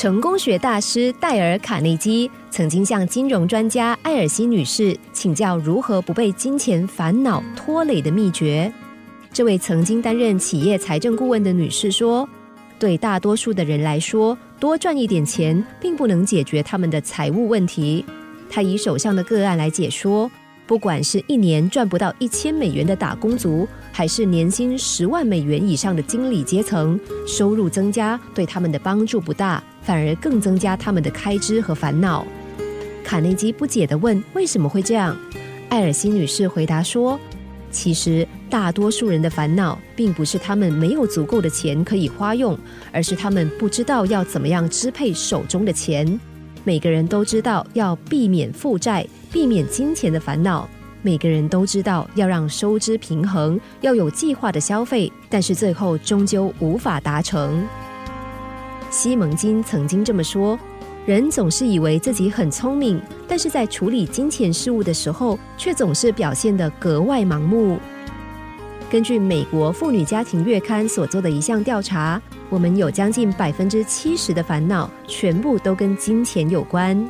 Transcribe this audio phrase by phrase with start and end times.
[0.00, 8.72] 成功学大师戴尔·卡内基曾经向金融专家艾尔西女士请教如何不被金钱烦恼拖累的秘诀。
[9.32, 12.28] 这位曾经担任企业财政顾问的女士说
[12.78, 18.04] ：“对大多数的人来说，多赚一点钱并不能解决他们的财务问题。”
[18.48, 20.30] 她以手上的个案来解说。
[20.68, 32.22] 不管是一年赚不到一千美元的打工族，还是年薪十万美元以上的经理阶层，收入增加对他们的帮助不大，反而更增加他们的开支和烦恼。
[33.02, 35.16] 卡内基不解地问：“为什么会这样？”
[35.70, 37.18] 艾尔西女士回答说
[37.72, 42.56] ：“其实大多数人的烦恼，并不是他们没有足够的钱可以花用，
[42.92, 46.20] 而是他们不知道要怎么样支配手中的钱。
[46.62, 50.68] 每个人都知道要避免负债。”避免金钱的烦恼，
[51.02, 57.64] 每个人都知道要让收支平衡，要有计划的消费，但是最后终究无法达成。
[58.90, 60.58] 西蒙金曾经这么说
[61.04, 67.78] ：“人总是以为自己很聪明，但是在处理金钱事务的时候，却总是表现得格外盲目。”
[68.90, 77.06] 根据美国妇女家庭月刊所做的一项调查，我们有将近百分之七十的烦恼，全部都跟金钱有关。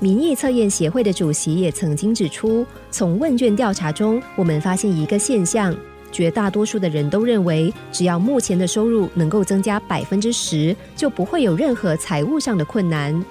[0.00, 5.74] 民意测验协会的主席也曾经指出，从问卷调查中，我们发现一个现象：
[6.12, 13.24] 绝大多数的人都认为，只要目前的收入能够增加百分之十，就不会有任何财务上的困难。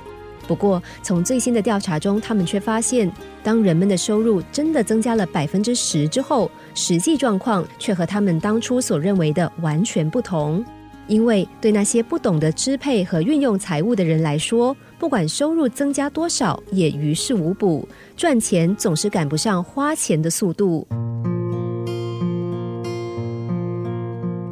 [0.45, 3.09] 不过，从最新的调查中，他们却发现，
[3.41, 10.65] 当人们的收入真的增加了百分之十之后，实际状况却和他们当初所认为的完全不同。
[11.07, 17.87] 因为对那些不懂得支配和运用财务的人来说，不管收入增加多少，也于事无补。
[18.15, 20.87] 赚钱总是赶不上花钱的速度。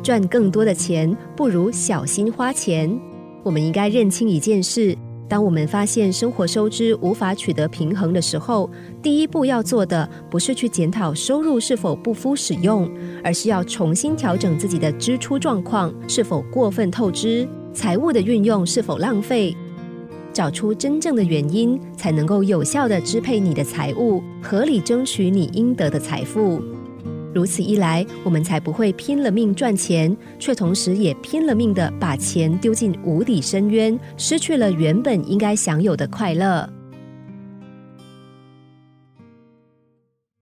[0.02, 3.00] 赚更多的钱，不如小心花钱。
[3.44, 4.98] 我们应该认清一件事。
[5.28, 8.70] 当我们发现生活收支无法取得平衡的时候，
[9.02, 12.90] 第一步要做的不是去检讨收入是否不敷使用，
[13.24, 19.56] 而是要重新调整自己的支出状况是否过分透支，财务的运用是否浪费，
[20.32, 26.62] 找出真正的原因，才能够有效的支配你的财务，合理争取你应得的财富。
[27.36, 36.75] 如此一来，我们才不会拼了命赚钱，却同时也拼了命的把钱丢进无底深渊，失去了原本应该享有的快乐。